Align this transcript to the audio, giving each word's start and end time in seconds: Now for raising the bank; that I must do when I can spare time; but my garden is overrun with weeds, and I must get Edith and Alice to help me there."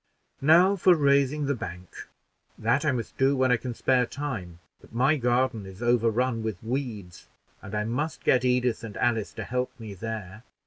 Now 0.41 0.75
for 0.75 0.95
raising 0.95 1.45
the 1.45 1.53
bank; 1.53 2.07
that 2.57 2.83
I 2.85 2.91
must 2.91 3.19
do 3.19 3.35
when 3.37 3.51
I 3.51 3.57
can 3.57 3.75
spare 3.75 4.07
time; 4.07 4.57
but 4.79 4.91
my 4.91 5.15
garden 5.15 5.67
is 5.67 5.83
overrun 5.83 6.41
with 6.41 6.57
weeds, 6.63 7.27
and 7.61 7.75
I 7.75 7.83
must 7.83 8.23
get 8.23 8.43
Edith 8.43 8.83
and 8.83 8.97
Alice 8.97 9.31
to 9.33 9.43
help 9.43 9.71
me 9.79 9.93
there." 9.93 10.41